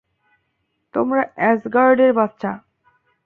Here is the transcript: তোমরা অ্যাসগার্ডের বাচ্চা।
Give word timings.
তোমরা 0.93 1.21
অ্যাসগার্ডের 1.35 2.11
বাচ্চা। 2.13 2.51